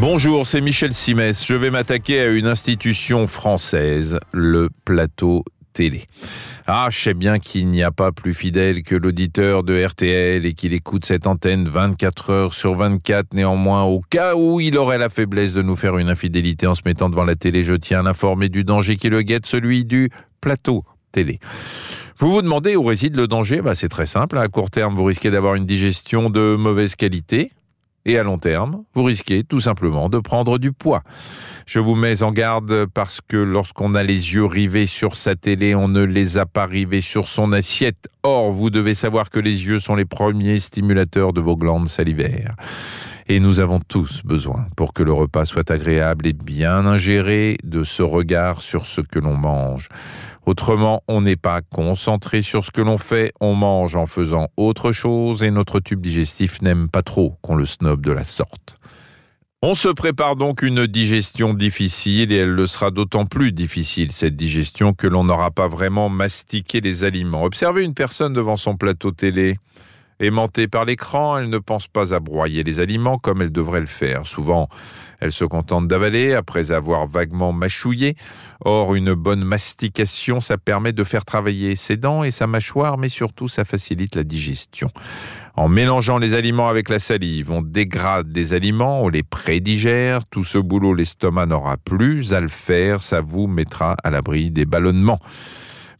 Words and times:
Bonjour, 0.00 0.46
c'est 0.46 0.62
Michel 0.62 0.94
Simès. 0.94 1.44
Je 1.44 1.52
vais 1.52 1.68
m'attaquer 1.68 2.20
à 2.20 2.28
une 2.28 2.46
institution 2.46 3.26
française, 3.26 4.18
le 4.32 4.70
plateau 4.86 5.44
télé. 5.74 6.06
Ah, 6.66 6.88
je 6.90 6.98
sais 6.98 7.12
bien 7.12 7.38
qu'il 7.38 7.68
n'y 7.68 7.82
a 7.82 7.90
pas 7.90 8.10
plus 8.10 8.32
fidèle 8.32 8.82
que 8.82 8.94
l'auditeur 8.94 9.62
de 9.62 9.84
RTL 9.84 10.46
et 10.46 10.54
qu'il 10.54 10.72
écoute 10.72 11.04
cette 11.04 11.26
antenne 11.26 11.68
24 11.68 12.30
heures 12.30 12.54
sur 12.54 12.76
24. 12.76 13.34
Néanmoins, 13.34 13.82
au 13.82 14.00
cas 14.00 14.36
où 14.36 14.58
il 14.58 14.78
aurait 14.78 14.96
la 14.96 15.10
faiblesse 15.10 15.52
de 15.52 15.60
nous 15.60 15.76
faire 15.76 15.98
une 15.98 16.08
infidélité 16.08 16.66
en 16.66 16.74
se 16.74 16.80
mettant 16.86 17.10
devant 17.10 17.24
la 17.24 17.36
télé, 17.36 17.62
je 17.62 17.74
tiens 17.74 18.00
à 18.00 18.02
l'informer 18.02 18.48
du 18.48 18.64
danger 18.64 18.96
qui 18.96 19.10
le 19.10 19.20
guette, 19.20 19.44
celui 19.44 19.84
du 19.84 20.08
plateau 20.40 20.82
télé. 21.12 21.40
Vous 22.18 22.32
vous 22.32 22.40
demandez 22.40 22.74
où 22.74 22.84
réside 22.84 23.16
le 23.16 23.28
danger? 23.28 23.60
Bah, 23.60 23.74
C'est 23.74 23.90
très 23.90 24.06
simple. 24.06 24.38
À 24.38 24.48
court 24.48 24.70
terme, 24.70 24.94
vous 24.94 25.04
risquez 25.04 25.30
d'avoir 25.30 25.56
une 25.56 25.66
digestion 25.66 26.30
de 26.30 26.56
mauvaise 26.56 26.96
qualité. 26.96 27.52
Et 28.10 28.18
à 28.18 28.24
long 28.24 28.38
terme, 28.38 28.82
vous 28.92 29.04
risquez 29.04 29.44
tout 29.44 29.60
simplement 29.60 30.08
de 30.08 30.18
prendre 30.18 30.58
du 30.58 30.72
poids. 30.72 31.04
Je 31.64 31.78
vous 31.78 31.94
mets 31.94 32.24
en 32.24 32.32
garde 32.32 32.86
parce 32.86 33.20
que 33.20 33.36
lorsqu'on 33.36 33.94
a 33.94 34.02
les 34.02 34.34
yeux 34.34 34.46
rivés 34.46 34.86
sur 34.86 35.14
sa 35.14 35.36
télé, 35.36 35.76
on 35.76 35.86
ne 35.86 36.02
les 36.02 36.36
a 36.36 36.44
pas 36.44 36.66
rivés 36.66 37.02
sur 37.02 37.28
son 37.28 37.52
assiette. 37.52 38.08
Or, 38.24 38.50
vous 38.50 38.68
devez 38.68 38.94
savoir 38.94 39.30
que 39.30 39.38
les 39.38 39.64
yeux 39.64 39.78
sont 39.78 39.94
les 39.94 40.06
premiers 40.06 40.58
stimulateurs 40.58 41.32
de 41.32 41.40
vos 41.40 41.56
glandes 41.56 41.88
salivaires. 41.88 42.56
Et 43.28 43.38
nous 43.38 43.60
avons 43.60 43.78
tous 43.78 44.22
besoin, 44.24 44.66
pour 44.76 44.92
que 44.92 45.04
le 45.04 45.12
repas 45.12 45.44
soit 45.44 45.70
agréable 45.70 46.26
et 46.26 46.32
bien 46.32 46.86
ingéré, 46.86 47.58
de 47.62 47.84
ce 47.84 48.02
regard 48.02 48.60
sur 48.60 48.86
ce 48.86 49.02
que 49.02 49.20
l'on 49.20 49.36
mange. 49.36 49.88
Autrement, 50.50 51.04
on 51.06 51.20
n'est 51.20 51.36
pas 51.36 51.60
concentré 51.60 52.42
sur 52.42 52.64
ce 52.64 52.72
que 52.72 52.80
l'on 52.80 52.98
fait, 52.98 53.32
on 53.40 53.54
mange 53.54 53.94
en 53.94 54.06
faisant 54.06 54.48
autre 54.56 54.90
chose 54.90 55.44
et 55.44 55.52
notre 55.52 55.78
tube 55.78 56.00
digestif 56.00 56.60
n'aime 56.60 56.88
pas 56.88 57.02
trop 57.02 57.36
qu'on 57.40 57.54
le 57.54 57.64
snob 57.64 58.04
de 58.04 58.10
la 58.10 58.24
sorte. 58.24 58.76
On 59.62 59.74
se 59.74 59.88
prépare 59.88 60.34
donc 60.34 60.62
une 60.62 60.88
digestion 60.88 61.54
difficile 61.54 62.32
et 62.32 62.38
elle 62.38 62.50
le 62.50 62.66
sera 62.66 62.90
d'autant 62.90 63.26
plus 63.26 63.52
difficile, 63.52 64.10
cette 64.10 64.34
digestion, 64.34 64.92
que 64.92 65.06
l'on 65.06 65.22
n'aura 65.22 65.52
pas 65.52 65.68
vraiment 65.68 66.08
mastiqué 66.08 66.80
les 66.80 67.04
aliments. 67.04 67.44
Observez 67.44 67.84
une 67.84 67.94
personne 67.94 68.32
devant 68.32 68.56
son 68.56 68.76
plateau 68.76 69.12
télé. 69.12 69.56
Aimantée 70.20 70.68
par 70.68 70.84
l'écran, 70.84 71.38
elle 71.38 71.48
ne 71.48 71.56
pense 71.56 71.88
pas 71.88 72.14
à 72.14 72.20
broyer 72.20 72.62
les 72.62 72.78
aliments 72.78 73.16
comme 73.16 73.40
elle 73.40 73.52
devrait 73.52 73.80
le 73.80 73.86
faire. 73.86 74.26
Souvent, 74.26 74.68
elle 75.18 75.32
se 75.32 75.44
contente 75.44 75.88
d'avaler 75.88 76.34
après 76.34 76.72
avoir 76.72 77.06
vaguement 77.06 77.52
mâchouillé. 77.52 78.16
Or, 78.62 78.94
une 78.94 79.14
bonne 79.14 79.42
mastication, 79.42 80.42
ça 80.42 80.58
permet 80.58 80.92
de 80.92 81.04
faire 81.04 81.24
travailler 81.24 81.74
ses 81.74 81.96
dents 81.96 82.22
et 82.22 82.30
sa 82.30 82.46
mâchoire, 82.46 82.98
mais 82.98 83.08
surtout, 83.08 83.48
ça 83.48 83.64
facilite 83.64 84.14
la 84.14 84.24
digestion. 84.24 84.90
En 85.56 85.68
mélangeant 85.68 86.18
les 86.18 86.34
aliments 86.34 86.68
avec 86.68 86.90
la 86.90 86.98
salive, 86.98 87.50
on 87.50 87.62
dégrade 87.62 88.30
des 88.30 88.52
aliments, 88.52 89.02
on 89.02 89.08
les 89.08 89.22
prédigère. 89.22 90.26
Tout 90.26 90.44
ce 90.44 90.58
boulot, 90.58 90.92
l'estomac 90.92 91.46
n'aura 91.46 91.78
plus 91.78 92.34
à 92.34 92.40
le 92.40 92.48
faire. 92.48 93.00
Ça 93.00 93.22
vous 93.22 93.46
mettra 93.46 93.96
à 94.04 94.10
l'abri 94.10 94.50
des 94.50 94.66
ballonnements. 94.66 95.20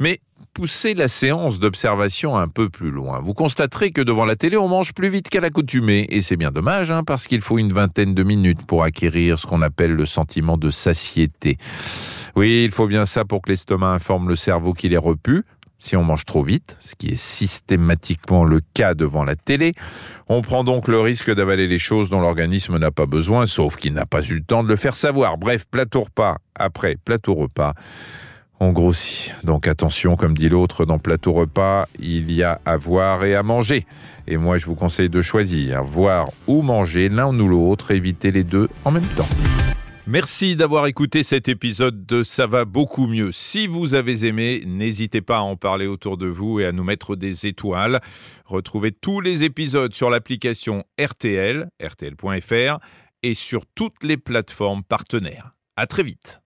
Mais 0.00 0.20
poussez 0.54 0.94
la 0.94 1.08
séance 1.08 1.58
d'observation 1.58 2.36
un 2.36 2.48
peu 2.48 2.68
plus 2.68 2.90
loin. 2.90 3.20
Vous 3.20 3.34
constaterez 3.34 3.92
que 3.92 4.00
devant 4.00 4.24
la 4.24 4.36
télé, 4.36 4.56
on 4.56 4.68
mange 4.68 4.92
plus 4.92 5.08
vite 5.08 5.28
qu'à 5.28 5.40
l'accoutumée. 5.40 6.06
Et 6.10 6.22
c'est 6.22 6.36
bien 6.36 6.50
dommage, 6.50 6.90
hein, 6.90 7.04
parce 7.04 7.26
qu'il 7.26 7.42
faut 7.42 7.58
une 7.58 7.72
vingtaine 7.72 8.14
de 8.14 8.22
minutes 8.22 8.66
pour 8.66 8.82
acquérir 8.82 9.38
ce 9.38 9.46
qu'on 9.46 9.62
appelle 9.62 9.92
le 9.92 10.06
sentiment 10.06 10.56
de 10.56 10.70
satiété. 10.70 11.58
Oui, 12.36 12.64
il 12.64 12.72
faut 12.72 12.86
bien 12.86 13.06
ça 13.06 13.24
pour 13.24 13.42
que 13.42 13.50
l'estomac 13.50 13.92
informe 13.92 14.28
le 14.28 14.36
cerveau 14.36 14.72
qu'il 14.72 14.92
est 14.92 14.96
repu. 14.96 15.44
Si 15.80 15.96
on 15.96 16.02
mange 16.02 16.24
trop 16.24 16.42
vite, 16.42 16.76
ce 16.80 16.96
qui 16.96 17.08
est 17.08 17.16
systématiquement 17.16 18.44
le 18.44 18.60
cas 18.74 18.94
devant 18.94 19.22
la 19.22 19.36
télé, 19.36 19.74
on 20.28 20.42
prend 20.42 20.64
donc 20.64 20.88
le 20.88 21.00
risque 21.00 21.32
d'avaler 21.32 21.68
les 21.68 21.78
choses 21.78 22.10
dont 22.10 22.20
l'organisme 22.20 22.78
n'a 22.78 22.90
pas 22.90 23.06
besoin, 23.06 23.46
sauf 23.46 23.76
qu'il 23.76 23.94
n'a 23.94 24.04
pas 24.04 24.22
eu 24.22 24.34
le 24.34 24.42
temps 24.42 24.64
de 24.64 24.68
le 24.68 24.74
faire 24.74 24.96
savoir. 24.96 25.38
Bref, 25.38 25.66
plateau 25.70 26.02
repas 26.02 26.38
après 26.56 26.96
plateau 27.04 27.34
repas 27.34 27.74
on 28.60 28.72
grossit. 28.72 29.32
Donc 29.44 29.66
attention, 29.66 30.16
comme 30.16 30.36
dit 30.36 30.48
l'autre, 30.48 30.84
dans 30.84 30.98
plateau 30.98 31.32
repas, 31.32 31.86
il 31.98 32.32
y 32.32 32.42
a 32.42 32.60
à 32.64 32.76
voir 32.76 33.24
et 33.24 33.34
à 33.34 33.42
manger. 33.42 33.86
Et 34.26 34.36
moi, 34.36 34.58
je 34.58 34.66
vous 34.66 34.74
conseille 34.74 35.08
de 35.08 35.22
choisir, 35.22 35.82
voir 35.82 36.28
ou 36.46 36.62
manger 36.62 37.08
l'un 37.08 37.38
ou 37.38 37.48
l'autre, 37.48 37.90
éviter 37.90 38.30
les 38.30 38.44
deux 38.44 38.68
en 38.84 38.90
même 38.90 39.06
temps. 39.16 39.28
Merci 40.06 40.56
d'avoir 40.56 40.86
écouté 40.86 41.22
cet 41.22 41.48
épisode 41.48 42.06
de 42.06 42.22
Ça 42.22 42.46
va 42.46 42.64
beaucoup 42.64 43.06
mieux. 43.08 43.30
Si 43.30 43.66
vous 43.66 43.92
avez 43.92 44.24
aimé, 44.24 44.62
n'hésitez 44.64 45.20
pas 45.20 45.36
à 45.36 45.42
en 45.42 45.56
parler 45.56 45.86
autour 45.86 46.16
de 46.16 46.26
vous 46.26 46.60
et 46.60 46.64
à 46.64 46.72
nous 46.72 46.82
mettre 46.82 47.14
des 47.14 47.46
étoiles. 47.46 48.00
Retrouvez 48.46 48.90
tous 48.90 49.20
les 49.20 49.44
épisodes 49.44 49.92
sur 49.92 50.08
l'application 50.08 50.82
RTL, 50.98 51.68
rtl.fr 51.78 52.78
et 53.22 53.34
sur 53.34 53.66
toutes 53.74 54.02
les 54.02 54.16
plateformes 54.16 54.82
partenaires. 54.82 55.54
À 55.76 55.86
très 55.86 56.02
vite. 56.02 56.40